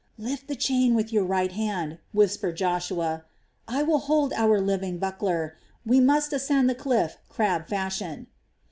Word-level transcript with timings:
"Lift 0.17 0.47
the 0.47 0.55
chain 0.55 0.95
with 0.95 1.13
your 1.13 1.23
right 1.23 1.51
hand," 1.51 1.99
whispered 2.11 2.57
Joshua, 2.57 3.23
"I 3.67 3.83
will 3.83 3.99
hold 3.99 4.33
our 4.33 4.59
living 4.59 4.97
buckler. 4.97 5.57
We 5.85 5.99
must 5.99 6.33
ascend 6.33 6.67
the 6.67 6.73
cliff 6.73 7.17
crab 7.29 7.67
fashion." 7.67 8.25